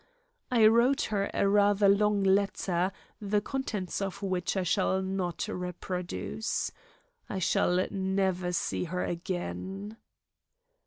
I 0.49 0.65
wrote 0.65 1.03
her 1.13 1.29
a 1.31 1.47
rather 1.47 1.87
long 1.87 2.23
letter, 2.23 2.91
the 3.21 3.39
contents 3.39 4.01
of 4.01 4.23
which 4.23 4.57
I 4.57 4.63
shall 4.63 4.99
not 5.03 5.47
reproduce. 5.47 6.71
I 7.29 7.37
shall 7.37 7.85
never 7.91 8.51
see 8.51 8.85
her 8.85 9.03
again. 9.05 9.95